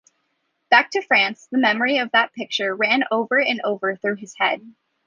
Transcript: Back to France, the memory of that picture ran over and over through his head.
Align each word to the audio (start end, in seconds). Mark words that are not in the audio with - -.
Back 0.71 0.89
to 0.93 1.03
France, 1.03 1.47
the 1.51 1.59
memory 1.59 1.99
of 1.99 2.09
that 2.13 2.33
picture 2.33 2.73
ran 2.75 3.03
over 3.11 3.39
and 3.39 3.61
over 3.63 3.95
through 3.97 4.15
his 4.15 4.33
head. 4.35 4.59